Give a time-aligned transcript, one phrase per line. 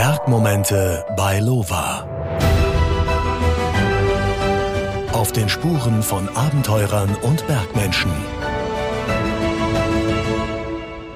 [0.00, 2.06] Bergmomente bei Lova.
[5.12, 8.12] Auf den Spuren von Abenteurern und Bergmenschen.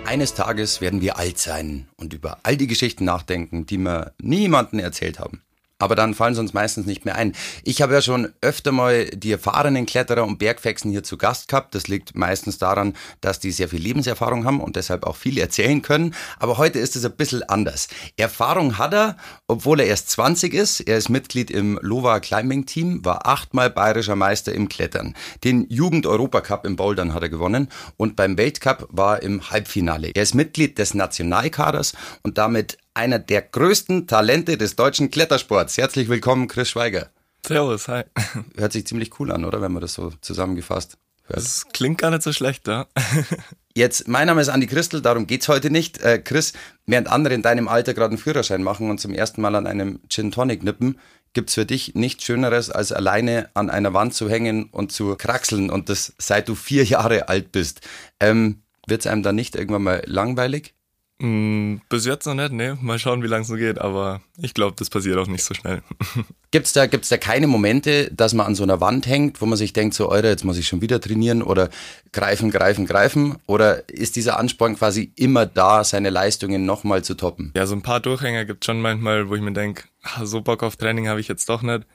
[0.04, 4.80] Eines Tages werden wir alt sein und über all die Geschichten nachdenken, die wir niemandem
[4.80, 5.42] erzählt haben
[5.82, 7.32] aber dann fallen sie uns meistens nicht mehr ein.
[7.64, 11.74] Ich habe ja schon öfter mal die erfahrenen Kletterer und Bergfexen hier zu Gast gehabt.
[11.74, 15.82] Das liegt meistens daran, dass die sehr viel Lebenserfahrung haben und deshalb auch viel erzählen
[15.82, 16.14] können.
[16.38, 17.88] Aber heute ist es ein bisschen anders.
[18.16, 19.16] Erfahrung hat er,
[19.48, 20.80] obwohl er erst 20 ist.
[20.80, 25.14] Er ist Mitglied im Lova Climbing Team, war achtmal bayerischer Meister im Klettern.
[25.42, 30.12] Den Jugend-Europacup im Bouldern hat er gewonnen und beim Weltcup war im Halbfinale.
[30.14, 35.78] Er ist Mitglied des Nationalkaders und damit einer der größten Talente des deutschen Klettersports.
[35.78, 37.10] Herzlich willkommen, Chris Schweiger.
[37.46, 38.04] Servus, hi.
[38.56, 39.60] Hört sich ziemlich cool an, oder?
[39.60, 41.38] Wenn man das so zusammengefasst hört.
[41.38, 42.86] Das klingt gar nicht so schlecht, ja.
[43.74, 45.98] Jetzt, mein Name ist Andi Christel, darum geht's heute nicht.
[46.02, 46.52] Äh, Chris,
[46.86, 50.00] während andere in deinem Alter gerade einen Führerschein machen und zum ersten Mal an einem
[50.08, 50.98] Gin Tonic nippen,
[51.32, 55.70] gibt's für dich nichts Schöneres, als alleine an einer Wand zu hängen und zu kraxeln
[55.70, 57.80] und das seit du vier Jahre alt bist.
[58.20, 60.74] Ähm, wird's einem dann nicht irgendwann mal langweilig?
[61.22, 62.76] Mm, bis jetzt noch nicht, ne?
[62.80, 65.54] Mal schauen, wie lange es noch geht, aber ich glaube, das passiert auch nicht so
[65.54, 65.80] schnell.
[66.50, 69.56] Gibt's da, gibt's da keine Momente, dass man an so einer Wand hängt, wo man
[69.56, 71.70] sich denkt, so, Eure, jetzt muss ich schon wieder trainieren oder
[72.10, 73.36] greifen, greifen, greifen?
[73.46, 77.52] Oder ist dieser Ansporn quasi immer da, seine Leistungen nochmal zu toppen?
[77.56, 79.84] Ja, so ein paar Durchhänger gibt's schon manchmal, wo ich mir denke,
[80.24, 81.86] so Bock auf Training habe ich jetzt doch nicht.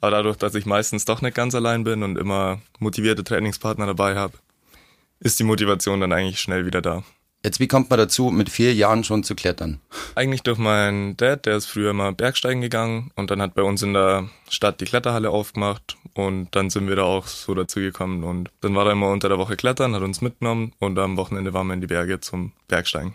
[0.00, 4.16] Aber dadurch, dass ich meistens doch nicht ganz allein bin und immer motivierte Trainingspartner dabei
[4.16, 4.38] habe,
[5.20, 7.04] ist die Motivation dann eigentlich schnell wieder da.
[7.42, 9.80] Jetzt, wie kommt man dazu, mit vier Jahren schon zu klettern?
[10.14, 13.82] Eigentlich durch meinen Dad, der ist früher mal Bergsteigen gegangen und dann hat bei uns
[13.82, 18.24] in der Stadt die Kletterhalle aufgemacht und dann sind wir da auch so dazu gekommen
[18.24, 21.54] und dann war er immer unter der Woche klettern, hat uns mitgenommen und am Wochenende
[21.54, 23.14] waren wir in die Berge zum Bergsteigen.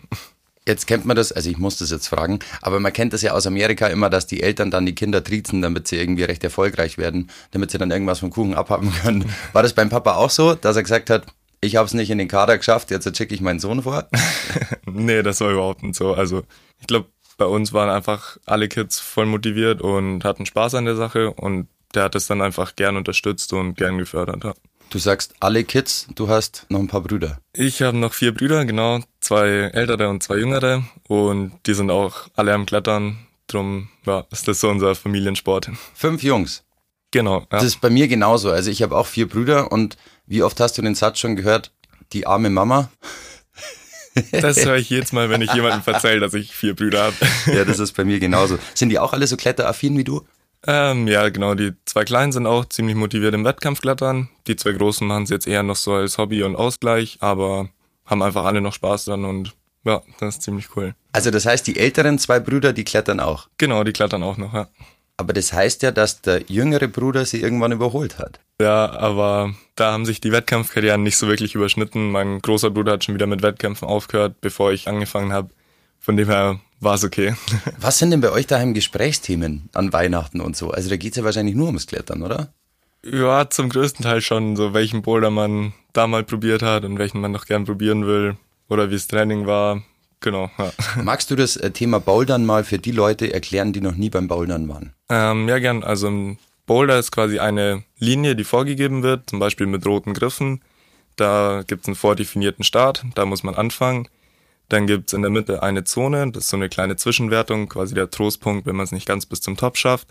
[0.66, 3.30] Jetzt kennt man das, also ich muss das jetzt fragen, aber man kennt das ja
[3.30, 6.98] aus Amerika immer, dass die Eltern dann die Kinder triezen, damit sie irgendwie recht erfolgreich
[6.98, 9.32] werden, damit sie dann irgendwas vom Kuchen abhaben können.
[9.52, 11.26] War das beim Papa auch so, dass er gesagt hat,
[11.60, 14.08] ich habe es nicht in den Kader geschafft, jetzt schicke ich meinen Sohn vor.
[14.86, 16.14] nee, das war überhaupt nicht so.
[16.14, 16.42] Also
[16.80, 17.08] ich glaube,
[17.38, 21.68] bei uns waren einfach alle Kids voll motiviert und hatten Spaß an der Sache und
[21.94, 24.44] der hat es dann einfach gern unterstützt und gern gefördert.
[24.44, 24.54] Ja.
[24.90, 27.38] Du sagst alle Kids, du hast noch ein paar Brüder.
[27.52, 32.28] Ich habe noch vier Brüder, genau, zwei ältere und zwei jüngere und die sind auch
[32.34, 33.18] alle am Klettern.
[33.48, 35.70] Drum ja, ist das so unser Familiensport.
[35.94, 36.64] Fünf Jungs.
[37.12, 37.40] Genau.
[37.40, 37.46] Ja.
[37.50, 38.50] Das ist bei mir genauso.
[38.50, 39.96] Also ich habe auch vier Brüder und
[40.26, 41.72] wie oft hast du den Satz schon gehört?
[42.12, 42.90] Die arme Mama.
[44.32, 47.16] Das höre ich jetzt mal, wenn ich jemandem erzähle, dass ich vier Brüder habe.
[47.46, 48.58] Ja, das ist bei mir genauso.
[48.74, 50.26] Sind die auch alle so kletteraffin wie du?
[50.66, 51.54] Ähm, ja, genau.
[51.54, 54.28] Die zwei Kleinen sind auch ziemlich motiviert im Wettkampfklettern.
[54.46, 57.68] Die zwei Großen machen es jetzt eher noch so als Hobby und Ausgleich, aber
[58.06, 59.54] haben einfach alle noch Spaß dran und
[59.84, 60.94] ja, das ist ziemlich cool.
[61.12, 63.48] Also das heißt, die älteren zwei Brüder, die klettern auch?
[63.58, 64.68] Genau, die klettern auch noch, ja.
[65.16, 68.40] Aber das heißt ja, dass der jüngere Bruder sie irgendwann überholt hat.
[68.60, 72.10] Ja, aber da haben sich die Wettkampfkarrieren nicht so wirklich überschnitten.
[72.10, 75.50] Mein großer Bruder hat schon wieder mit Wettkämpfen aufgehört, bevor ich angefangen habe.
[75.98, 77.34] Von dem her war es okay.
[77.78, 80.70] Was sind denn bei euch daheim Gesprächsthemen an Weihnachten und so?
[80.70, 82.52] Also da geht's ja wahrscheinlich nur ums Klettern, oder?
[83.04, 87.20] Ja, zum größten Teil schon, so welchen Boulder man da mal probiert hat und welchen
[87.20, 88.36] man noch gern probieren will
[88.68, 89.82] oder wie das Training war.
[90.26, 90.50] Genau.
[90.58, 90.72] Ja.
[91.04, 94.26] Magst du das äh, Thema Bouldern mal für die Leute erklären, die noch nie beim
[94.26, 94.92] Bouldern waren?
[95.08, 95.84] Ähm, ja, gern.
[95.84, 100.64] Also ein Boulder ist quasi eine Linie, die vorgegeben wird, zum Beispiel mit roten Griffen.
[101.14, 104.08] Da gibt es einen vordefinierten Start, da muss man anfangen.
[104.68, 107.94] Dann gibt es in der Mitte eine Zone, das ist so eine kleine Zwischenwertung, quasi
[107.94, 110.08] der Trostpunkt, wenn man es nicht ganz bis zum Top schafft.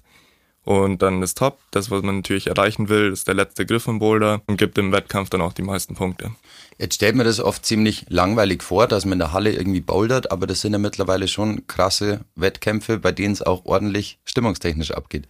[0.66, 4.00] Und dann das Top, das, was man natürlich erreichen will, ist der letzte Griff im
[4.00, 6.32] Boulder und gibt im Wettkampf dann auch die meisten Punkte.
[6.80, 10.32] Jetzt stellt mir das oft ziemlich langweilig vor, dass man in der Halle irgendwie bouldert,
[10.32, 15.28] aber das sind ja mittlerweile schon krasse Wettkämpfe, bei denen es auch ordentlich stimmungstechnisch abgeht.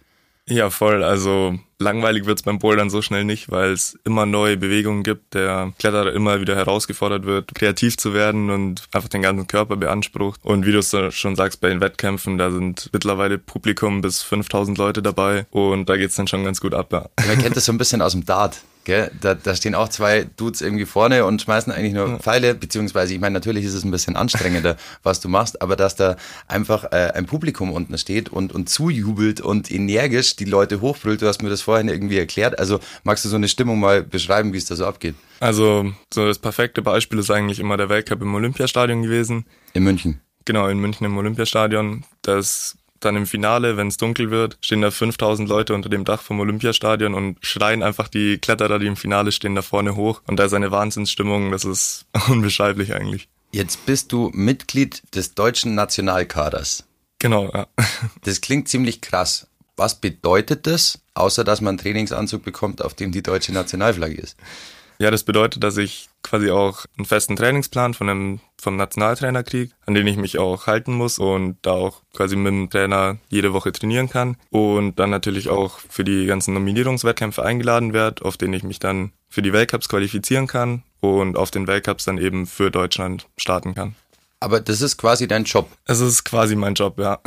[0.48, 1.02] Ja, voll.
[1.02, 5.72] Also langweilig wird's beim Bouldern so schnell nicht, weil es immer neue Bewegungen gibt, der
[5.78, 10.40] Kletterer immer wieder herausgefordert wird, kreativ zu werden und einfach den ganzen Körper beansprucht.
[10.44, 14.78] Und wie du es schon sagst, bei den Wettkämpfen, da sind mittlerweile Publikum bis 5000
[14.78, 16.92] Leute dabei und da geht's dann schon ganz gut ab.
[16.92, 17.06] Ja.
[17.26, 18.60] Man kennt das so ein bisschen aus dem Dart.
[18.86, 19.10] Gell?
[19.20, 23.20] Da, da stehen auch zwei Dudes irgendwie vorne und schmeißen eigentlich nur Pfeile, beziehungsweise, ich
[23.20, 26.16] meine, natürlich ist es ein bisschen anstrengender, was du machst, aber dass da
[26.46, 31.26] einfach äh, ein Publikum unten steht und, und zujubelt und energisch die Leute hochbrüllt, du
[31.26, 32.60] hast mir das vorhin irgendwie erklärt.
[32.60, 35.16] Also magst du so eine Stimmung mal beschreiben, wie es da so abgeht?
[35.40, 39.46] Also, so das perfekte Beispiel ist eigentlich immer der Weltcup im Olympiastadion gewesen.
[39.72, 40.20] In München.
[40.44, 42.04] Genau, in München im Olympiastadion.
[42.22, 46.22] Das dann im Finale, wenn es dunkel wird, stehen da 5000 Leute unter dem Dach
[46.22, 50.22] vom Olympiastadion und schreien einfach die Kletterer, die im Finale stehen, da vorne hoch.
[50.26, 53.28] Und da ist eine Wahnsinnsstimmung, das ist unbeschreiblich eigentlich.
[53.52, 56.84] Jetzt bist du Mitglied des deutschen Nationalkaders.
[57.18, 57.66] Genau, ja.
[58.24, 59.46] Das klingt ziemlich krass.
[59.76, 64.36] Was bedeutet das, außer dass man einen Trainingsanzug bekommt, auf dem die deutsche Nationalflagge ist?
[64.98, 69.72] Ja, das bedeutet, dass ich quasi auch einen festen Trainingsplan von einem, vom Nationaltrainer kriege,
[69.86, 73.52] an den ich mich auch halten muss und da auch quasi mit dem Trainer jede
[73.52, 78.54] Woche trainieren kann und dann natürlich auch für die ganzen Nominierungswettkämpfe eingeladen werde, auf denen
[78.54, 82.70] ich mich dann für die Weltcups qualifizieren kann und auf den Weltcups dann eben für
[82.70, 83.94] Deutschland starten kann.
[84.40, 85.68] Aber das ist quasi dein Job.
[85.84, 87.20] Es ist quasi mein Job, ja.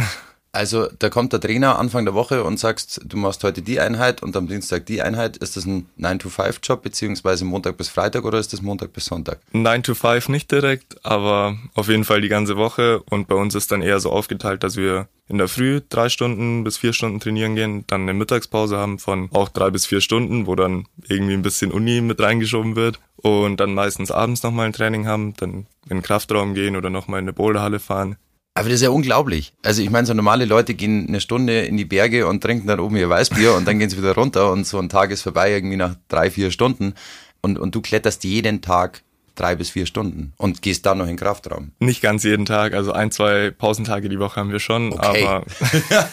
[0.51, 4.23] Also da kommt der Trainer Anfang der Woche und sagst, du machst heute die Einheit
[4.23, 5.37] und am Dienstag die Einheit.
[5.37, 9.39] Ist das ein 9-to-5-Job beziehungsweise Montag bis Freitag oder ist das Montag bis Sonntag?
[9.53, 13.83] 9-to-5 nicht direkt, aber auf jeden Fall die ganze Woche und bei uns ist dann
[13.83, 17.83] eher so aufgeteilt, dass wir in der Früh drei Stunden bis vier Stunden trainieren gehen,
[17.85, 21.71] dann eine Mittagspause haben von auch drei bis vier Stunden, wo dann irgendwie ein bisschen
[21.71, 26.01] Uni mit reingeschoben wird und dann meistens abends nochmal ein Training haben, dann in den
[26.01, 28.17] Kraftraum gehen oder nochmal in eine Boulderhalle fahren.
[28.59, 29.53] Aber das ist ja unglaublich.
[29.63, 32.79] Also ich meine, so normale Leute gehen eine Stunde in die Berge und trinken dann
[32.79, 35.51] oben ihr Weißbier und dann gehen sie wieder runter und so ein Tag ist vorbei
[35.53, 36.93] irgendwie nach drei, vier Stunden
[37.41, 39.01] und, und du kletterst jeden Tag
[39.35, 41.71] drei bis vier Stunden und gehst dann noch in den Kraftraum.
[41.79, 45.25] Nicht ganz jeden Tag, also ein, zwei Pausentage die Woche haben wir schon, Okay.
[45.25, 45.45] aber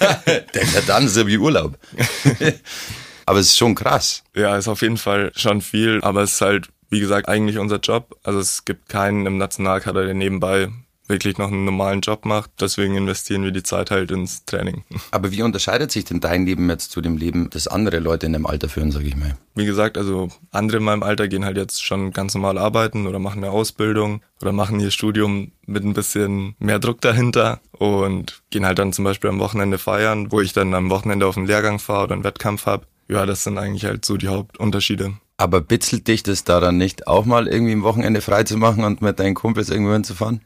[0.86, 1.76] dann ist ja wie Urlaub.
[3.28, 4.22] Aber es ist schon krass.
[4.36, 7.78] ja, ist auf jeden Fall schon viel, aber es ist halt, wie gesagt, eigentlich unser
[7.80, 8.14] Job.
[8.22, 10.68] Also es gibt keinen im Nationalkader, der nebenbei
[11.08, 12.50] wirklich noch einen normalen Job macht.
[12.60, 14.84] Deswegen investieren wir die Zeit halt ins Training.
[15.10, 18.32] Aber wie unterscheidet sich denn dein Leben jetzt zu dem Leben, das andere Leute in
[18.32, 19.36] dem Alter führen, sag ich mal?
[19.54, 23.18] Wie gesagt, also andere in meinem Alter gehen halt jetzt schon ganz normal arbeiten oder
[23.18, 28.66] machen eine Ausbildung oder machen ihr Studium mit ein bisschen mehr Druck dahinter und gehen
[28.66, 31.78] halt dann zum Beispiel am Wochenende feiern, wo ich dann am Wochenende auf einen Lehrgang
[31.78, 32.86] fahre oder einen Wettkampf habe.
[33.08, 35.14] Ja, das sind eigentlich halt so die Hauptunterschiede.
[35.36, 38.84] Aber bitzelt dich das da dann nicht auch mal irgendwie am Wochenende frei zu machen
[38.84, 40.40] und mit deinen Kumpels irgendwo hinzufahren?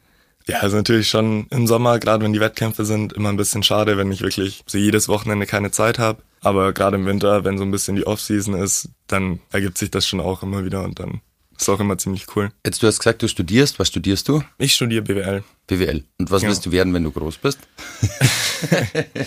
[0.50, 3.96] Ja, ist natürlich schon im Sommer, gerade wenn die Wettkämpfe sind, immer ein bisschen schade,
[3.96, 6.22] wenn ich wirklich so jedes Wochenende keine Zeit habe.
[6.42, 10.06] Aber gerade im Winter, wenn so ein bisschen die Off-Season ist, dann ergibt sich das
[10.06, 11.20] schon auch immer wieder und dann
[11.58, 12.50] ist auch immer ziemlich cool.
[12.64, 13.78] Jetzt, du hast gesagt, du studierst.
[13.78, 14.42] Was studierst du?
[14.56, 15.44] Ich studiere BWL.
[15.66, 16.04] BWL.
[16.18, 16.48] Und was Ja.
[16.48, 17.58] willst du werden, wenn du groß bist?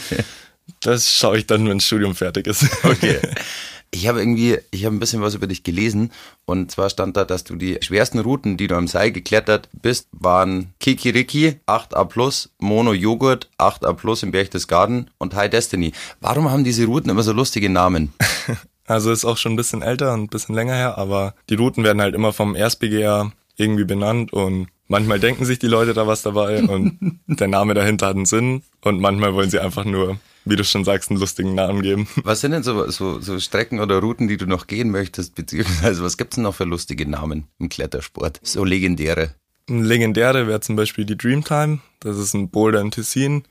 [0.80, 2.66] Das schaue ich dann, wenn das Studium fertig ist.
[2.84, 3.20] Okay.
[3.94, 6.12] Ich habe irgendwie, ich habe ein bisschen was über dich gelesen
[6.46, 10.08] und zwar stand da, dass du die schwersten Routen, die du am Seil geklettert bist,
[10.12, 15.92] waren Kikiriki, 8A+, Mono Joghurt, 8A+, im Berchtesgaden und High Destiny.
[16.22, 18.14] Warum haben diese Routen immer so lustige Namen?
[18.86, 21.86] Also ist auch schon ein bisschen älter und ein bisschen länger her, aber die Routen
[21.86, 26.22] werden halt immer vom Erstbegeher irgendwie benannt und manchmal denken sich die Leute da was
[26.22, 26.98] dabei und
[27.28, 30.84] der Name dahinter hat einen Sinn und manchmal wollen sie einfach nur, wie du schon
[30.84, 32.08] sagst, einen lustigen Namen geben.
[32.24, 36.04] Was sind denn so, so, so Strecken oder Routen, die du noch gehen möchtest, beziehungsweise
[36.04, 38.40] was gibt's denn noch für lustige Namen im Klettersport?
[38.44, 39.36] So legendäre.
[39.70, 43.44] Ein legendäre wäre zum Beispiel die Dreamtime, das ist ein Boulder in Tessin.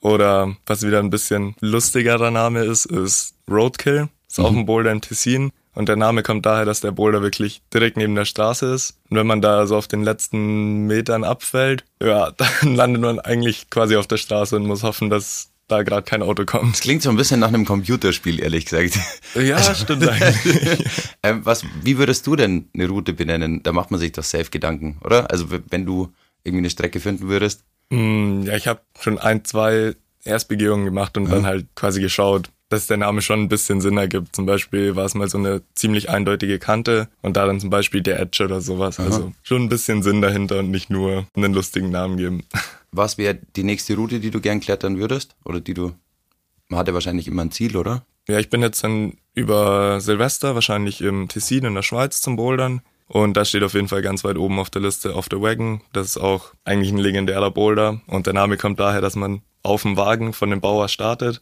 [0.00, 4.08] Oder was wieder ein bisschen lustigerer Name ist, ist Roadkill.
[4.28, 5.52] Ist auch ein Boulder in Tessin.
[5.74, 8.98] Und der Name kommt daher, dass der Boulder wirklich direkt neben der Straße ist.
[9.08, 12.30] Und wenn man da so auf den letzten Metern abfällt, ja,
[12.62, 16.22] dann landet man eigentlich quasi auf der Straße und muss hoffen, dass da gerade kein
[16.22, 16.74] Auto kommt.
[16.74, 18.98] Das klingt so ein bisschen nach einem Computerspiel, ehrlich gesagt.
[19.34, 20.84] Ja, stimmt eigentlich.
[21.22, 23.62] ähm, was, wie würdest du denn eine Route benennen?
[23.62, 25.30] Da macht man sich doch safe Gedanken, oder?
[25.30, 26.12] Also wenn du
[26.44, 27.64] irgendwie eine Strecke finden würdest.
[27.92, 29.94] Hm, ja, ich habe schon ein, zwei
[30.24, 34.34] Erstbegehungen gemacht und dann halt quasi geschaut, dass der Name schon ein bisschen Sinn ergibt.
[34.34, 38.00] Zum Beispiel war es mal so eine ziemlich eindeutige Kante und da dann zum Beispiel
[38.00, 39.00] der Edge oder sowas.
[39.00, 42.44] Also schon ein bisschen Sinn dahinter und nicht nur einen lustigen Namen geben.
[42.92, 45.36] Was wäre die nächste Route, die du gern klettern würdest?
[45.44, 45.92] Oder die du,
[46.68, 48.04] man hat ja wahrscheinlich immer ein Ziel, oder?
[48.28, 52.82] Ja, ich bin jetzt dann über Silvester wahrscheinlich im Tessin in der Schweiz zum Bouldern.
[53.06, 55.82] Und da steht auf jeden Fall ganz weit oben auf der Liste auf der Wagon.
[55.92, 58.00] Das ist auch eigentlich ein legendärer Boulder.
[58.06, 61.40] Und der Name kommt daher, dass man auf dem Wagen von dem Bauer startet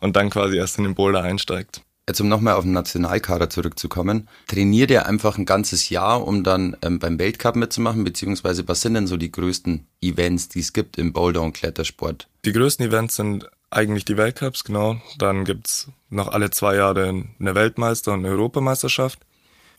[0.00, 1.82] und dann quasi erst in den Boulder einsteigt.
[2.08, 6.76] Jetzt um nochmal auf den Nationalkader zurückzukommen, trainiert ihr einfach ein ganzes Jahr, um dann
[6.82, 10.98] ähm, beim Weltcup mitzumachen, beziehungsweise was sind denn so die größten Events, die es gibt
[10.98, 12.28] im Boulder- und Klettersport?
[12.44, 15.00] Die größten Events sind eigentlich die Weltcups, genau.
[15.18, 19.20] Dann gibt's noch alle zwei Jahre eine Weltmeister- und eine Europameisterschaft.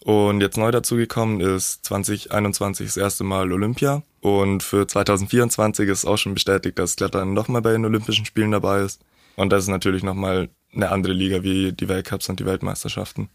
[0.04, 4.02] Und jetzt neu dazugekommen ist 2021 das erste Mal Olympia.
[4.22, 8.82] Und für 2024 ist auch schon bestätigt, dass Klettern nochmal bei den Olympischen Spielen dabei
[8.82, 9.02] ist.
[9.36, 13.30] Und das ist natürlich nochmal eine andere Liga wie die Weltcups und die Weltmeisterschaften.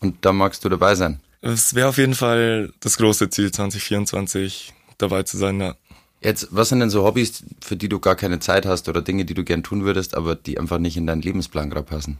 [0.00, 1.20] Und da magst du dabei sein.
[1.40, 5.74] Es wäre auf jeden Fall das große Ziel, 2024 dabei zu sein, ja.
[6.20, 9.24] Jetzt, was sind denn so Hobbys, für die du gar keine Zeit hast oder Dinge,
[9.24, 12.18] die du gern tun würdest, aber die einfach nicht in deinen Lebensplan gerade passen?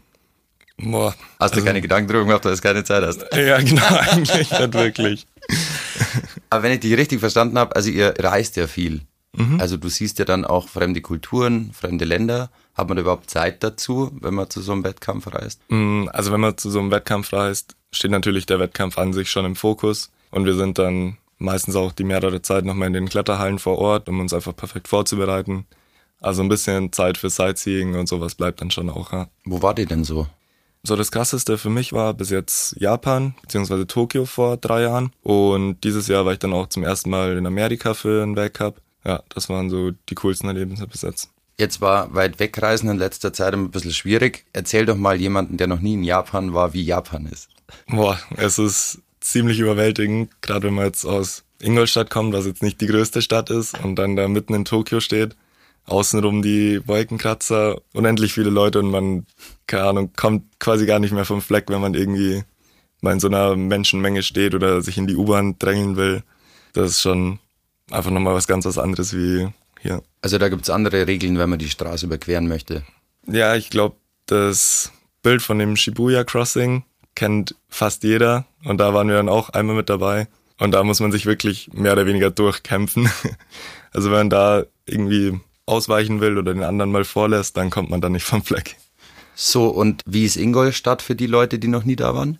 [0.78, 1.14] Boah.
[1.38, 3.24] Hast du keine Gedanken drüber gemacht, weil du keine Zeit hast?
[3.36, 5.26] Ja, genau, eigentlich nicht wirklich.
[6.50, 9.02] Aber wenn ich dich richtig verstanden habe, also ihr reist ja viel.
[9.36, 9.60] Mhm.
[9.60, 12.50] Also du siehst ja dann auch fremde Kulturen, fremde Länder.
[12.74, 15.60] Hat man überhaupt Zeit dazu, wenn man zu so einem Wettkampf reist?
[15.68, 19.30] Mm, also wenn man zu so einem Wettkampf reist, steht natürlich der Wettkampf an sich
[19.30, 20.10] schon im Fokus.
[20.30, 24.08] Und wir sind dann meistens auch die mehrere Zeit nochmal in den Kletterhallen vor Ort,
[24.08, 25.66] um uns einfach perfekt vorzubereiten.
[26.20, 29.12] Also ein bisschen Zeit für Sightseeing und sowas bleibt dann schon auch.
[29.12, 29.28] Ja.
[29.44, 30.26] Wo war die denn so?
[30.84, 35.84] So das krasseste für mich war bis jetzt Japan beziehungsweise Tokio vor drei Jahren und
[35.84, 38.80] dieses Jahr war ich dann auch zum ersten Mal in Amerika für einen Weltcup.
[39.04, 41.30] Ja, das waren so die coolsten Erlebnisse bis jetzt.
[41.58, 44.46] Jetzt war weit wegreisen in letzter Zeit ein bisschen schwierig.
[44.52, 47.48] Erzähl doch mal jemanden, der noch nie in Japan war, wie Japan ist.
[47.88, 52.80] Boah, es ist ziemlich überwältigend, gerade wenn man jetzt aus Ingolstadt kommt, was jetzt nicht
[52.80, 55.36] die größte Stadt ist und dann da mitten in Tokio steht.
[55.84, 59.26] Außenrum die Wolkenkratzer, unendlich viele Leute und man,
[59.66, 62.44] keine Ahnung, kommt quasi gar nicht mehr vom Fleck, wenn man irgendwie
[63.00, 66.22] mal in so einer Menschenmenge steht oder sich in die U-Bahn drängeln will.
[66.72, 67.40] Das ist schon
[67.92, 69.48] einfach nochmal was ganz was anderes wie
[69.80, 70.02] hier.
[70.20, 72.82] Also da gibt's andere Regeln, wenn man die Straße überqueren möchte.
[73.26, 73.96] Ja, ich glaube,
[74.26, 76.84] das Bild von dem Shibuya Crossing
[77.14, 81.00] kennt fast jeder und da waren wir dann auch einmal mit dabei und da muss
[81.00, 83.10] man sich wirklich mehr oder weniger durchkämpfen.
[83.94, 88.00] Also wenn man da irgendwie ausweichen will oder den anderen mal vorlässt, dann kommt man
[88.00, 88.76] da nicht vom Fleck.
[89.34, 92.38] So, und wie ist Ingolstadt für die Leute, die noch nie da waren?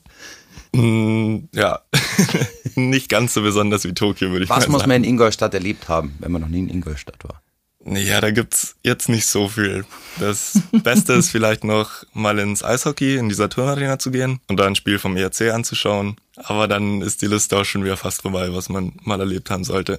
[0.74, 1.80] Mm, ja,
[2.74, 4.72] nicht ganz so besonders wie Tokio, würde ich Was mal sagen.
[4.72, 7.42] muss man in Ingolstadt erlebt haben, wenn man noch nie in Ingolstadt war?
[7.84, 9.84] Ja, da gibt's jetzt nicht so viel.
[10.20, 14.66] Das Beste ist vielleicht noch mal ins Eishockey, in dieser Turnarena zu gehen und da
[14.66, 16.16] ein Spiel vom ERC anzuschauen.
[16.36, 19.64] Aber dann ist die Liste auch schon wieder fast vorbei, was man mal erlebt haben
[19.64, 19.98] sollte.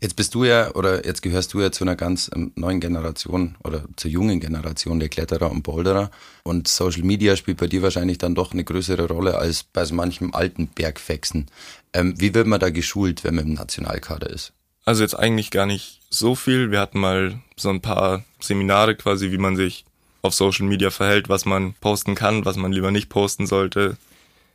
[0.00, 3.56] Jetzt bist du ja, oder jetzt gehörst du ja zu einer ganz ähm, neuen Generation
[3.64, 6.10] oder zur jungen Generation der Kletterer und Boulderer.
[6.42, 9.94] Und Social Media spielt bei dir wahrscheinlich dann doch eine größere Rolle als bei so
[9.94, 11.46] manchem alten Bergfexen.
[11.92, 14.52] Ähm, wie wird man da geschult, wenn man im Nationalkader ist?
[14.84, 16.70] Also jetzt eigentlich gar nicht so viel.
[16.70, 19.84] Wir hatten mal so ein paar Seminare quasi, wie man sich
[20.20, 23.96] auf Social Media verhält, was man posten kann, was man lieber nicht posten sollte.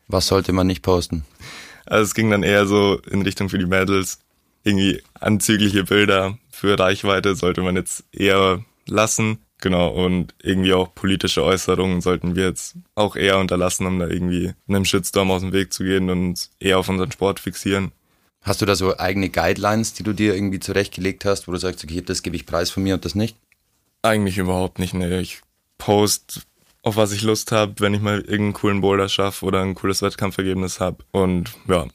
[0.07, 1.25] Was sollte man nicht posten?
[1.85, 4.19] Also es ging dann eher so in Richtung für die Medals.
[4.63, 9.39] Irgendwie anzügliche Bilder für Reichweite sollte man jetzt eher lassen.
[9.61, 14.53] Genau, und irgendwie auch politische Äußerungen sollten wir jetzt auch eher unterlassen, um da irgendwie
[14.67, 17.91] einem Shitstorm aus dem Weg zu gehen und eher auf unseren Sport fixieren.
[18.41, 21.83] Hast du da so eigene Guidelines, die du dir irgendwie zurechtgelegt hast, wo du sagst,
[21.83, 23.35] okay, das gebe ich preis von mir und das nicht?
[24.01, 25.19] Eigentlich überhaupt nicht, ne.
[25.19, 25.41] Ich
[25.77, 26.41] post
[26.81, 30.01] auf was ich Lust habe, wenn ich mal irgendeinen coolen Boulder schaffe oder ein cooles
[30.01, 31.03] Wettkampfergebnis habe.
[31.11, 31.85] Und ja,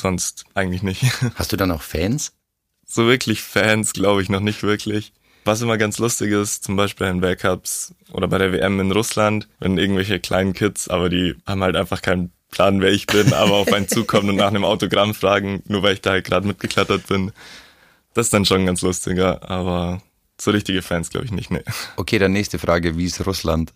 [0.00, 1.02] sonst eigentlich nicht.
[1.34, 2.32] Hast du dann auch Fans?
[2.86, 5.12] So wirklich Fans glaube ich noch nicht wirklich.
[5.44, 9.48] Was immer ganz lustig ist, zum Beispiel in Weltcups oder bei der WM in Russland,
[9.60, 13.52] wenn irgendwelche kleinen Kids, aber die haben halt einfach keinen Plan, wer ich bin, aber
[13.52, 17.06] auf einen zukommen und nach einem Autogramm fragen, nur weil ich da halt gerade mitgeklettert
[17.06, 17.32] bin.
[18.14, 20.02] Das ist dann schon ganz lustiger, aber
[20.40, 21.62] so richtige Fans glaube ich nicht, nee.
[21.96, 23.72] Okay, dann nächste Frage, wie ist Russland?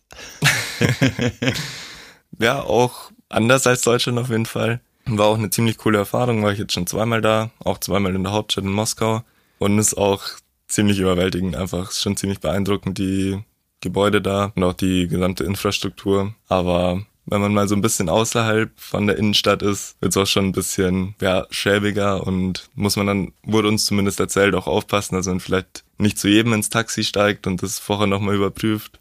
[2.39, 4.81] ja, auch anders als Deutschland auf jeden Fall.
[5.07, 8.23] War auch eine ziemlich coole Erfahrung, war ich jetzt schon zweimal da, auch zweimal in
[8.23, 9.23] der Hauptstadt in Moskau
[9.59, 10.23] und ist auch
[10.69, 13.43] ziemlich überwältigend einfach, ist schon ziemlich beeindruckend, die
[13.81, 18.71] Gebäude da und auch die gesamte Infrastruktur, aber wenn man mal so ein bisschen außerhalb
[18.77, 23.07] von der Innenstadt ist, wird es auch schon ein bisschen ja, schäbiger und muss man
[23.07, 27.05] dann, wurde uns zumindest erzählt, auch aufpassen, dass man vielleicht nicht zu jedem ins Taxi
[27.05, 29.00] steigt und das vorher nochmal überprüft.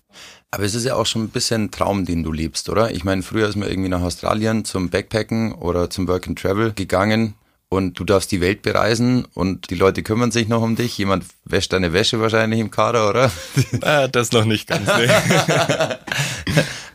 [0.51, 2.91] Aber es ist ja auch schon ein bisschen ein Traum, den du lebst, oder?
[2.91, 6.74] Ich meine, früher ist man irgendwie nach Australien zum Backpacken oder zum Work and Travel
[6.74, 7.36] gegangen
[7.70, 10.98] und du darfst die Welt bereisen und die Leute kümmern sich noch um dich.
[10.98, 13.32] Jemand wäscht deine Wäsche wahrscheinlich im Kader, oder?
[13.82, 15.08] Äh, das noch nicht ganz, nee.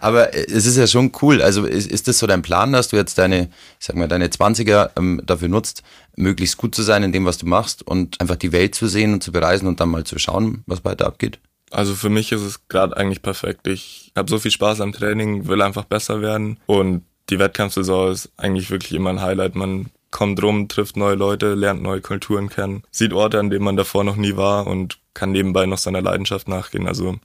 [0.01, 1.41] Aber es ist ja schon cool.
[1.41, 4.27] Also ist, ist das so dein Plan, dass du jetzt deine, ich sag mal, deine
[4.27, 5.85] 20er ähm, dafür nutzt,
[6.17, 9.15] möglichst gut zu sein in dem, was du machst und einfach die Welt zu sehen
[9.15, 11.39] und zu bereisen und dann mal zu schauen, was weiter abgeht?
[11.71, 13.67] Also für mich ist es gerade eigentlich perfekt.
[13.67, 18.33] Ich habe so viel Spaß am Training, will einfach besser werden und die Wettkampfsaison ist
[18.37, 19.55] eigentlich wirklich immer ein Highlight.
[19.55, 23.77] Man kommt rum, trifft neue Leute, lernt neue Kulturen kennen, sieht Orte, an denen man
[23.77, 26.87] davor noch nie war und kann nebenbei noch seiner Leidenschaft nachgehen.
[26.87, 27.17] Also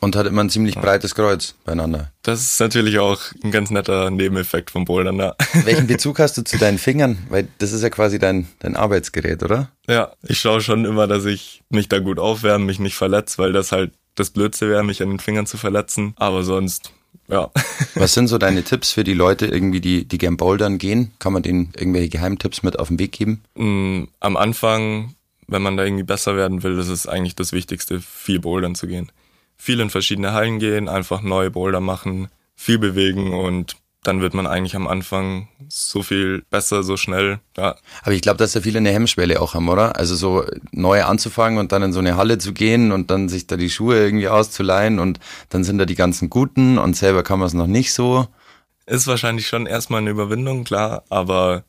[0.00, 2.10] und hat immer ein ziemlich breites Kreuz beieinander.
[2.22, 5.16] Das ist natürlich auch ein ganz netter Nebeneffekt vom Bouldern.
[5.16, 5.34] Ja.
[5.64, 7.18] Welchen Bezug hast du zu deinen Fingern?
[7.28, 9.70] Weil das ist ja quasi dein, dein Arbeitsgerät, oder?
[9.88, 13.52] Ja, ich schaue schon immer, dass ich mich da gut aufwärme, mich nicht verletze, weil
[13.52, 16.14] das halt das Blödste wäre, mich an den Fingern zu verletzen.
[16.16, 16.92] Aber sonst,
[17.28, 17.50] ja.
[17.94, 21.12] Was sind so deine Tipps für die Leute, irgendwie, die, die gern bouldern gehen?
[21.18, 23.42] Kann man denen irgendwelche Geheimtipps mit auf den Weg geben?
[23.54, 25.14] Mm, am Anfang,
[25.46, 28.86] wenn man da irgendwie besser werden will, das ist eigentlich das Wichtigste, viel bouldern zu
[28.86, 29.10] gehen
[29.60, 34.46] viel in verschiedene Hallen gehen, einfach neue Boulder machen, viel bewegen und dann wird man
[34.46, 37.40] eigentlich am Anfang so viel besser, so schnell.
[37.58, 37.76] Ja.
[38.00, 39.96] Aber ich glaube, dass ja viele eine Hemmschwelle auch haben, oder?
[39.96, 43.46] Also so neu anzufangen und dann in so eine Halle zu gehen und dann sich
[43.46, 47.38] da die Schuhe irgendwie auszuleihen und dann sind da die ganzen Guten und selber kann
[47.38, 48.28] man es noch nicht so.
[48.86, 51.64] Ist wahrscheinlich schon erstmal eine Überwindung, klar, aber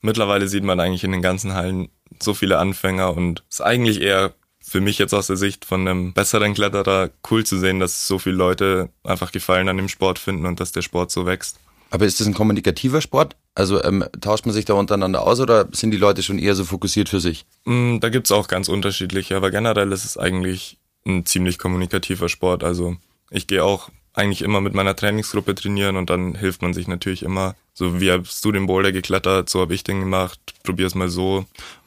[0.00, 1.90] mittlerweile sieht man eigentlich in den ganzen Hallen
[2.22, 4.32] so viele Anfänger und ist eigentlich eher
[4.66, 8.18] für mich jetzt aus der Sicht von einem besseren Kletterer cool zu sehen, dass so
[8.18, 11.58] viele Leute einfach Gefallen an dem Sport finden und dass der Sport so wächst.
[11.90, 13.36] Aber ist das ein kommunikativer Sport?
[13.54, 16.64] Also ähm, tauscht man sich da untereinander aus oder sind die Leute schon eher so
[16.64, 17.44] fokussiert für sich?
[17.66, 22.64] Mm, da gibt's auch ganz unterschiedliche, aber generell ist es eigentlich ein ziemlich kommunikativer Sport.
[22.64, 22.96] Also
[23.30, 27.22] ich gehe auch eigentlich immer mit meiner Trainingsgruppe trainieren und dann hilft man sich natürlich
[27.22, 27.54] immer.
[27.74, 31.44] So wie hast du den Boulder geklettert, so habe ich den gemacht, probier's mal so.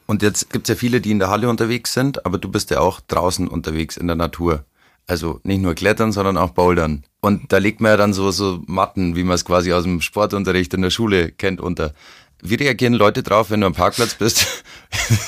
[0.08, 2.80] Und jetzt gibt's ja viele, die in der Halle unterwegs sind, aber du bist ja
[2.80, 4.64] auch draußen unterwegs in der Natur.
[5.06, 7.04] Also nicht nur klettern, sondern auch bouldern.
[7.20, 10.00] Und da legt man ja dann so, so Matten, wie man es quasi aus dem
[10.00, 11.92] Sportunterricht in der Schule kennt, unter.
[12.40, 14.64] Wie reagieren Leute drauf, wenn du am Parkplatz bist?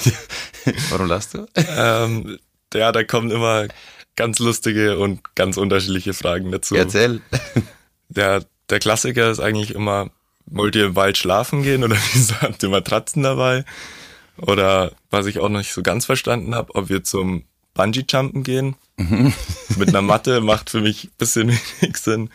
[0.91, 1.47] Warum lachst du?
[1.57, 2.39] Ähm,
[2.73, 3.67] ja, da kommen immer
[4.17, 6.75] ganz lustige und ganz unterschiedliche Fragen dazu.
[6.75, 7.21] Erzähl.
[8.09, 10.11] Der, der Klassiker ist eigentlich immer,
[10.47, 13.65] wollt ihr im Wald schlafen gehen oder wieso habt ihr Matratzen dabei?
[14.47, 17.45] Oder was ich auch noch nicht so ganz verstanden habe, ob wir zum
[17.75, 18.77] Bungee-Jumpen gehen.
[18.97, 19.33] Mhm.
[19.77, 22.31] Mit einer Matte macht für mich ein bisschen wenig Sinn.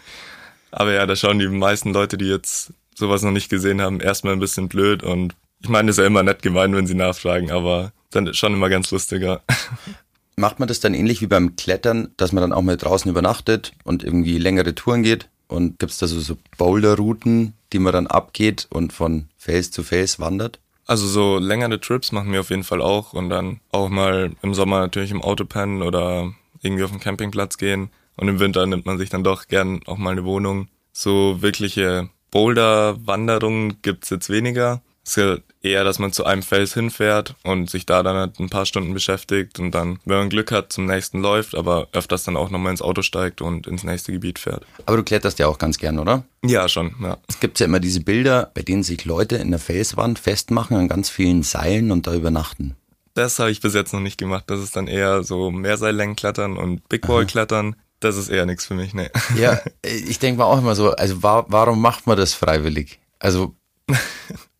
[0.71, 4.33] Aber ja, da schauen die meisten Leute, die jetzt sowas noch nicht gesehen haben, erstmal
[4.33, 5.03] ein bisschen blöd.
[5.03, 8.53] Und ich meine, es ist ja immer nett gemeint, wenn sie nachfragen, aber dann schon
[8.53, 9.41] immer ganz lustiger.
[10.37, 13.71] Macht man das dann ähnlich wie beim Klettern, dass man dann auch mal draußen übernachtet
[13.85, 15.29] und irgendwie längere Touren geht?
[15.47, 19.83] Und gibt es da so, so Boulder-Routen, die man dann abgeht und von Fels zu
[19.83, 20.59] Fels wandert?
[20.87, 24.53] Also so längere Trips machen wir auf jeden Fall auch und dann auch mal im
[24.53, 27.89] Sommer natürlich im Auto pennen oder irgendwie auf den Campingplatz gehen.
[28.17, 30.67] Und im Winter nimmt man sich dann doch gern auch mal eine Wohnung.
[30.93, 34.81] So wirkliche Boulder-Wanderungen gibt's jetzt weniger.
[35.05, 38.49] Es ist eher, dass man zu einem Fels hinfährt und sich da dann halt ein
[38.49, 42.35] paar Stunden beschäftigt und dann, wenn man Glück hat, zum nächsten läuft, aber öfters dann
[42.35, 44.65] auch nochmal ins Auto steigt und ins nächste Gebiet fährt.
[44.85, 46.23] Aber du kletterst ja auch ganz gern, oder?
[46.43, 47.17] Ja, schon, ja.
[47.27, 50.87] Es gibt ja immer diese Bilder, bei denen sich Leute in der Felswand festmachen an
[50.87, 52.75] ganz vielen Seilen und da übernachten.
[53.13, 54.45] Das habe ich bis jetzt noch nicht gemacht.
[54.47, 57.75] Das ist dann eher so Mehrseillängen-Klettern und Big Boy-Klettern.
[58.01, 59.09] Das ist eher nichts für mich, ne.
[59.37, 62.99] Ja, ich denke mal auch immer so, also wa warum macht man das freiwillig?
[63.19, 63.55] Also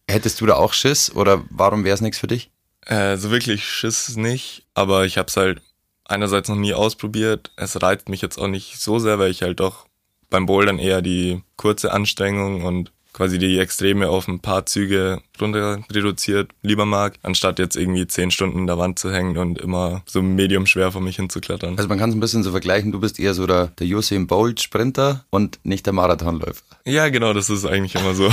[0.08, 2.52] Hättest du da auch Schiss oder warum wäre es nichts für dich?
[2.86, 5.62] Äh, so wirklich Schiss nicht, aber ich habe es halt
[6.04, 7.52] einerseits noch nie ausprobiert.
[7.56, 9.88] Es reizt mich jetzt auch nicht so sehr, weil ich halt doch
[10.30, 15.80] beim Bouldern eher die kurze Anstrengung und quasi die Extreme auf ein paar Züge runter
[15.90, 20.04] reduziert lieber mag, anstatt jetzt irgendwie zehn Stunden in der Wand zu hängen und immer
[20.06, 21.78] so medium schwer vor mich hinzuklettern.
[21.78, 24.28] Also man kann es ein bisschen so vergleichen, du bist eher so der, der Usain
[24.28, 26.64] Bolt Sprinter und nicht der Marathonläufer.
[26.84, 28.30] Ja, genau, das ist eigentlich immer so.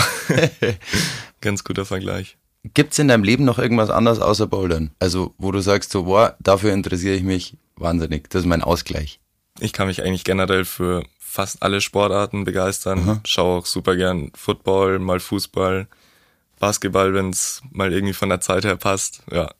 [1.41, 2.37] Ganz guter Vergleich.
[2.75, 4.91] Gibt's in deinem Leben noch irgendwas anderes außer Bouldern?
[4.99, 8.31] Also, wo du sagst so, boah, dafür interessiere ich mich wahnsinnig.
[8.31, 9.21] Das ist mein Ausgleich.
[9.61, 13.07] Ich kann mich eigentlich generell für fast alle Sportarten begeistern.
[13.07, 13.21] Mhm.
[13.25, 15.89] Schaue auch super gern Football, mal Fußball,
[16.61, 19.23] Basketball, wenn es mal irgendwie von der Zeit her passt.
[19.31, 19.51] Ja.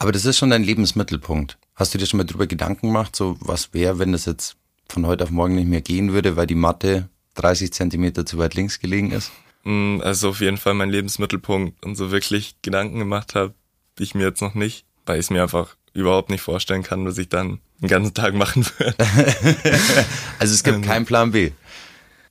[0.00, 1.56] Aber das ist schon dein Lebensmittelpunkt.
[1.76, 4.56] Hast du dir schon mal drüber Gedanken gemacht, so was wäre, wenn das jetzt
[4.88, 8.54] von heute auf morgen nicht mehr gehen würde, weil die Matte 30 Zentimeter zu weit
[8.54, 9.30] links gelegen ist?
[9.62, 13.54] Mm, also auf jeden Fall mein Lebensmittelpunkt und so wirklich Gedanken gemacht habe,
[14.00, 17.18] ich mir jetzt noch nicht, weil ich es mir einfach überhaupt nicht vorstellen kann, was
[17.18, 18.94] ich dann den ganzen Tag machen würde.
[20.38, 21.52] also es gibt ähm, keinen Plan B.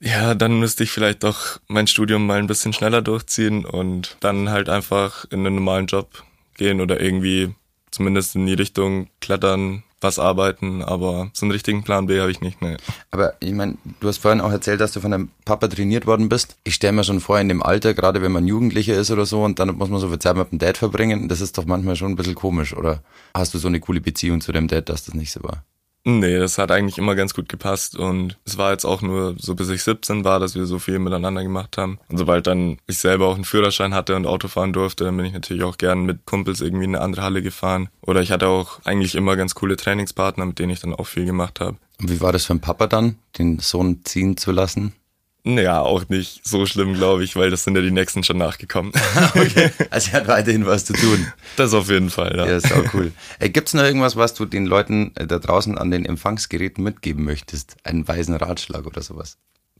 [0.00, 4.48] Ja, dann müsste ich vielleicht doch mein Studium mal ein bisschen schneller durchziehen und dann
[4.48, 7.54] halt einfach in einen normalen Job gehen oder irgendwie
[7.90, 12.40] zumindest in die Richtung klettern, was arbeiten, aber so einen richtigen Plan B habe ich
[12.40, 12.62] nicht.
[12.62, 12.76] Ne.
[13.10, 16.28] Aber ich meine, du hast vorhin auch erzählt, dass du von deinem Papa trainiert worden
[16.28, 16.56] bist.
[16.64, 19.42] Ich stelle mir schon vor, in dem Alter, gerade wenn man Jugendlicher ist oder so
[19.42, 21.96] und dann muss man so viel Zeit mit dem Dad verbringen, das ist doch manchmal
[21.96, 23.02] schon ein bisschen komisch, oder
[23.34, 25.64] hast du so eine coole Beziehung zu dem Dad, dass das nicht so war?
[26.04, 29.54] Nee, das hat eigentlich immer ganz gut gepasst und es war jetzt auch nur so
[29.54, 31.98] bis ich 17 war, dass wir so viel miteinander gemacht haben.
[32.08, 35.26] Und sobald dann ich selber auch einen Führerschein hatte und Auto fahren durfte, dann bin
[35.26, 37.90] ich natürlich auch gern mit Kumpels irgendwie in eine andere Halle gefahren.
[38.00, 41.26] Oder ich hatte auch eigentlich immer ganz coole Trainingspartner, mit denen ich dann auch viel
[41.26, 41.76] gemacht habe.
[42.00, 44.94] Und wie war das für ein Papa dann, den Sohn ziehen zu lassen?
[45.42, 48.92] Naja, auch nicht so schlimm, glaube ich, weil das sind ja die nächsten schon nachgekommen.
[49.34, 49.70] okay.
[49.90, 51.26] Also er hat weiterhin was zu tun.
[51.56, 52.46] Das auf jeden Fall, ja.
[52.46, 53.12] Ja, ist auch cool.
[53.38, 56.84] Äh, Gibt es noch irgendwas, was du den Leuten äh, da draußen an den Empfangsgeräten
[56.84, 57.76] mitgeben möchtest?
[57.84, 59.38] Einen weisen Ratschlag oder sowas?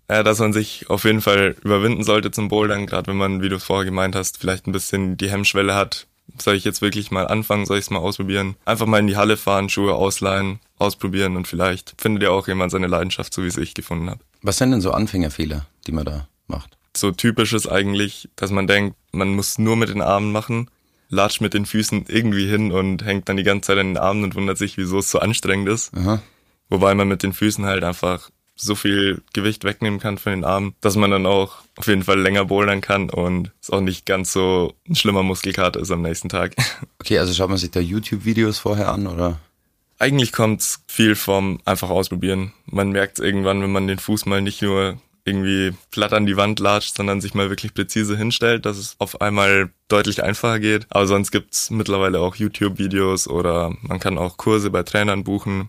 [0.08, 3.48] Ja, dass man sich auf jeden Fall überwinden sollte zum Bouldern, gerade wenn man, wie
[3.48, 6.06] du es vorher gemeint hast, vielleicht ein bisschen die Hemmschwelle hat.
[6.38, 7.66] Soll ich jetzt wirklich mal anfangen?
[7.66, 8.56] Soll ich es mal ausprobieren?
[8.64, 12.72] Einfach mal in die Halle fahren, Schuhe ausleihen, ausprobieren und vielleicht findet ja auch jemand
[12.72, 14.20] seine Leidenschaft, so wie es ich gefunden habe.
[14.42, 16.76] Was sind denn so Anfängerfehler, die man da macht?
[16.96, 20.70] so typisch ist eigentlich, dass man denkt, man muss nur mit den Armen machen,
[21.08, 24.24] latscht mit den Füßen irgendwie hin und hängt dann die ganze Zeit an den Armen
[24.24, 25.92] und wundert sich, wieso es so anstrengend ist.
[25.96, 26.22] Aha.
[26.68, 30.74] Wobei man mit den Füßen halt einfach so viel Gewicht wegnehmen kann von den Armen,
[30.82, 34.32] dass man dann auch auf jeden Fall länger bouldern kann und es auch nicht ganz
[34.32, 36.54] so ein schlimmer Muskelkater ist am nächsten Tag.
[37.00, 39.40] Okay, also schaut man sich da YouTube-Videos vorher an oder?
[40.00, 42.54] Eigentlich kommt's viel vom einfach ausprobieren.
[42.64, 46.58] Man merkt irgendwann, wenn man den Fuß mal nicht nur irgendwie platt an die Wand
[46.58, 50.86] latscht, sondern sich mal wirklich präzise hinstellt, dass es auf einmal deutlich einfacher geht.
[50.88, 55.68] Aber sonst gibt's mittlerweile auch YouTube-Videos oder man kann auch Kurse bei Trainern buchen,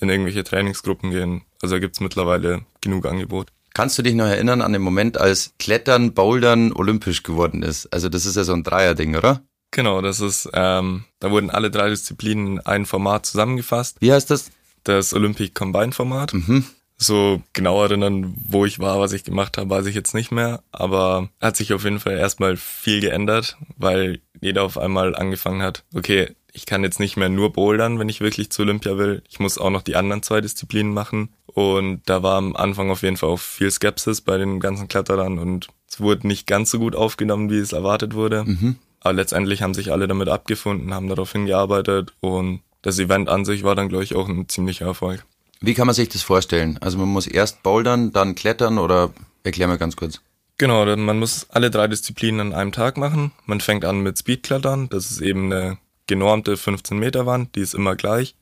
[0.00, 1.40] in irgendwelche Trainingsgruppen gehen.
[1.62, 3.48] Also da gibt's mittlerweile genug Angebot.
[3.72, 7.90] Kannst du dich noch erinnern an den Moment, als Klettern, Bouldern olympisch geworden ist?
[7.90, 9.40] Also das ist ja so ein Dreierding, oder?
[9.72, 13.96] Genau, das ist, ähm, da wurden alle drei Disziplinen in ein Format zusammengefasst.
[14.00, 14.50] Wie heißt das?
[14.84, 16.34] Das Olympic Combined Format.
[16.34, 16.66] Mhm.
[16.98, 20.62] So genau erinnern, wo ich war, was ich gemacht habe, weiß ich jetzt nicht mehr.
[20.70, 25.84] Aber hat sich auf jeden Fall erstmal viel geändert, weil jeder auf einmal angefangen hat,
[25.94, 29.22] okay, ich kann jetzt nicht mehr nur bouldern, wenn ich wirklich zu Olympia will.
[29.28, 31.30] Ich muss auch noch die anderen zwei Disziplinen machen.
[31.46, 35.38] Und da war am Anfang auf jeden Fall auch viel Skepsis bei den ganzen Kletterern
[35.38, 38.44] und es wurde nicht ganz so gut aufgenommen, wie es erwartet wurde.
[38.44, 38.76] Mhm.
[39.02, 43.62] Aber letztendlich haben sich alle damit abgefunden, haben darauf hingearbeitet und das Event an sich
[43.64, 45.24] war dann, glaube ich, auch ein ziemlicher Erfolg.
[45.60, 46.78] Wie kann man sich das vorstellen?
[46.80, 49.10] Also man muss erst bouldern, dann klettern oder
[49.44, 50.20] erklär mir ganz kurz.
[50.58, 53.32] Genau, dann- man muss alle drei Disziplinen an einem Tag machen.
[53.46, 57.74] Man fängt an mit Speedklettern, das ist eben eine genormte 15 Meter Wand, die ist
[57.74, 58.34] immer gleich.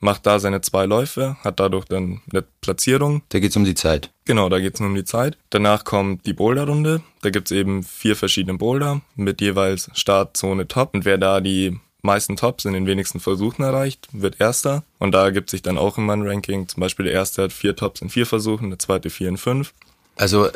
[0.00, 3.22] Macht da seine zwei Läufe, hat dadurch dann eine Platzierung.
[3.30, 4.10] Da geht's um die Zeit.
[4.24, 5.38] Genau, da geht's nur um die Zeit.
[5.50, 7.02] Danach kommt die Boulderrunde.
[7.22, 10.94] Da gibt's eben vier verschiedene Boulder mit jeweils Startzone Top.
[10.94, 14.84] Und wer da die meisten Tops in den wenigsten Versuchen erreicht, wird Erster.
[14.98, 16.68] Und da gibt sich dann auch immer ein Ranking.
[16.68, 19.72] Zum Beispiel der Erste hat vier Tops in vier Versuchen, der Zweite vier in fünf.
[20.16, 20.48] Also,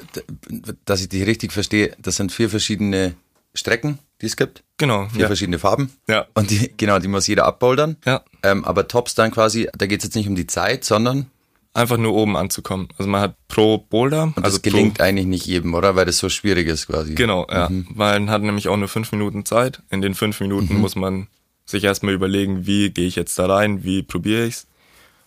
[0.86, 3.14] dass ich dich richtig verstehe, das sind vier verschiedene
[3.54, 4.62] Strecken, die es gibt.
[4.76, 5.26] Genau, Vier ja.
[5.26, 5.92] verschiedene Farben.
[6.08, 6.26] Ja.
[6.34, 7.96] Und die, genau, die muss jeder abbouldern.
[8.04, 8.22] Ja.
[8.42, 11.30] Ähm, aber Tops dann quasi, da geht's jetzt nicht um die Zeit, sondern
[11.72, 12.88] Einfach nur oben anzukommen.
[12.98, 15.94] Also man hat pro Boulder, und also das gelingt eigentlich nicht jedem, oder?
[15.94, 17.10] Weil das so schwierig ist quasi.
[17.10, 17.68] Pro, genau, ja.
[17.90, 19.80] Weil man hat nämlich auch nur fünf Minuten Zeit.
[19.88, 21.28] In den fünf Minuten muss man
[21.64, 24.66] sich erstmal überlegen, wie gehe ich jetzt da rein, wie probiere ich's.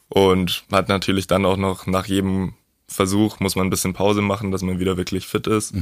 [0.10, 2.56] Und man hat natürlich dann auch noch nach jedem
[2.90, 5.74] Versuch muss man ein bisschen Pause machen, dass man wieder wirklich fit ist.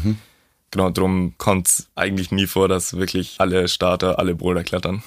[0.71, 5.03] Genau, drum kommt's eigentlich nie vor, dass wirklich alle Starter alle Boulder klettern.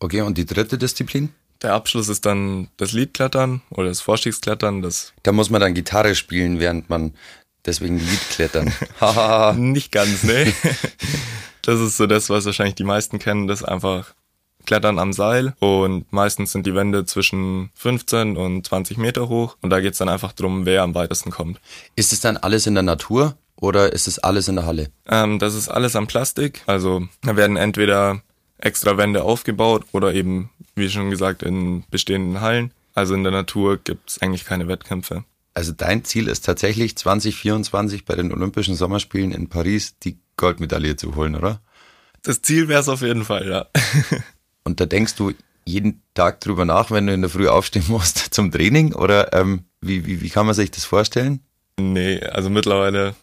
[0.00, 1.32] Okay, und die dritte Disziplin?
[1.62, 4.82] Der Abschluss ist dann das Leadklettern oder das Vorstiegsklettern.
[4.82, 7.14] Das Da muss man dann Gitarre spielen, während man
[7.66, 8.72] deswegen Lied klettern.
[9.00, 9.52] Hahaha.
[9.56, 10.52] Nicht ganz, ne?
[11.62, 14.14] das ist so das, was wahrscheinlich die meisten kennen, das ist einfach
[14.66, 19.70] Klettern am Seil und meistens sind die Wände zwischen 15 und 20 Meter hoch und
[19.70, 21.60] da geht's dann einfach drum, wer am weitesten kommt.
[21.96, 24.88] ist es dann alles in der Natur oder ist es alles in der Halle?
[25.06, 28.22] Ähm, das ist alles am Plastik, also da werden entweder
[28.58, 32.72] extra Wände aufgebaut oder eben, wie schon gesagt, in bestehenden Hallen.
[32.94, 35.24] Also in der Natur gibt's eigentlich keine Wettkämpfe.
[35.54, 41.14] Also dein Ziel ist tatsächlich 2024 bei den Olympischen Sommerspielen in Paris die Goldmedaille zu
[41.16, 41.60] holen, oder?
[42.22, 43.66] Das Ziel wäre es auf jeden Fall, ja.
[44.64, 45.32] Und da denkst du
[45.64, 48.94] jeden Tag drüber nach, wenn du in der Früh aufstehen musst zum Training?
[48.94, 51.40] Oder ähm, wie, wie, wie kann man sich das vorstellen?
[51.78, 53.14] Nee, also mittlerweile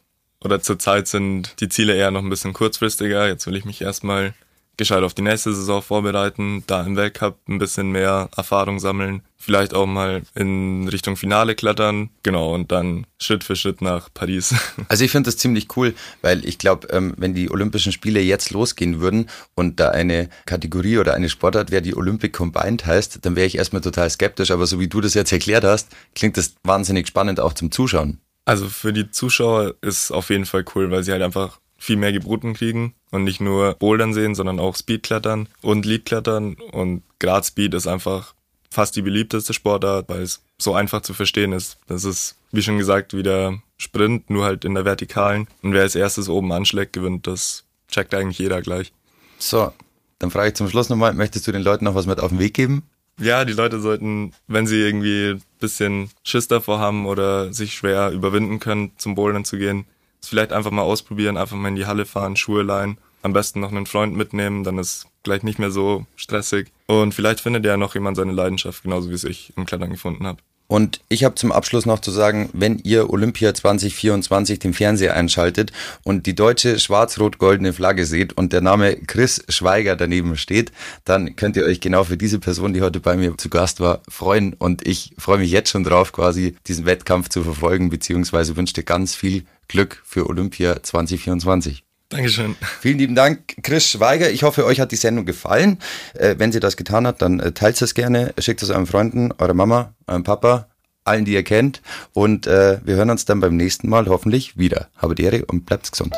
[0.44, 3.28] oder zurzeit sind die Ziele eher noch ein bisschen kurzfristiger.
[3.28, 4.34] Jetzt will ich mich erstmal
[4.78, 9.74] gescheit auf die nächste Saison vorbereiten, da im Weltcup ein bisschen mehr Erfahrung sammeln, vielleicht
[9.74, 14.54] auch mal in Richtung Finale klettern, genau, und dann Schritt für Schritt nach Paris.
[14.90, 18.52] Also ich finde das ziemlich cool, weil ich glaube, ähm, wenn die Olympischen Spiele jetzt
[18.52, 23.36] losgehen würden und da eine Kategorie oder eine Sportart wäre, die Olympic Combined heißt, dann
[23.36, 24.52] wäre ich erstmal total skeptisch.
[24.52, 28.20] Aber so wie du das jetzt erklärt hast, klingt das wahnsinnig spannend auch zum Zuschauen.
[28.48, 32.14] Also für die Zuschauer ist auf jeden Fall cool, weil sie halt einfach viel mehr
[32.14, 37.74] geboten kriegen und nicht nur Bouldern sehen, sondern auch Speedklettern und Leadklettern und Grad Speed
[37.74, 38.36] ist einfach
[38.72, 41.78] fast die beliebteste Sportart, weil es so einfach zu verstehen ist.
[41.88, 45.50] Das ist, wie schon gesagt, wieder Sprint, nur halt in der Vertikalen.
[45.62, 47.28] Und wer als erstes oben anschlägt, gewinnt.
[47.28, 48.94] Das checkt eigentlich jeder gleich.
[49.40, 49.74] So,
[50.20, 52.40] dann frage ich zum Schluss nochmal, möchtest du den Leuten noch was mit auf den
[52.40, 52.84] Weg geben?
[53.20, 58.12] Ja, die Leute sollten, wenn sie irgendwie ein bisschen Schiss davor haben oder sich schwer
[58.12, 59.86] überwinden können, zum Bouldern zu gehen,
[60.22, 63.60] es vielleicht einfach mal ausprobieren, einfach mal in die Halle fahren, Schuhe leihen, am besten
[63.60, 66.72] noch einen Freund mitnehmen, dann ist gleich nicht mehr so stressig.
[66.86, 70.28] Und vielleicht findet ja noch jemand seine Leidenschaft, genauso wie es ich im Klettern gefunden
[70.28, 70.40] habe.
[70.68, 75.72] Und ich habe zum Abschluss noch zu sagen, wenn ihr Olympia 2024 den Fernseher einschaltet
[76.04, 80.74] und die deutsche schwarz-rot-goldene Flagge seht und der Name Chris Schweiger daneben steht,
[81.06, 84.02] dann könnt ihr euch genau für diese Person, die heute bei mir zu Gast war,
[84.10, 84.54] freuen.
[84.54, 88.84] Und ich freue mich jetzt schon drauf, quasi diesen Wettkampf zu verfolgen, beziehungsweise wünsche dir
[88.84, 91.87] ganz viel Glück für Olympia 2024.
[92.10, 92.56] Dankeschön.
[92.80, 94.30] Vielen lieben Dank, Chris Schweiger.
[94.30, 95.80] Ich hoffe, euch hat die Sendung gefallen.
[96.14, 99.34] Äh, wenn sie das getan hat, dann äh, teilt es gerne, schickt es euren Freunden,
[99.38, 100.68] eurer Mama, eurem Papa,
[101.04, 101.82] allen, die ihr kennt.
[102.14, 104.88] Und äh, wir hören uns dann beim nächsten Mal hoffentlich wieder.
[104.98, 106.16] Habe die Ehre und bleibt gesund.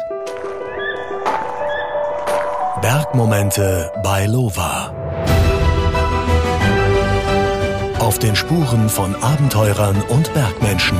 [2.82, 4.96] Bergmomente bei Lova.
[8.00, 10.98] Auf den Spuren von Abenteurern und Bergmenschen.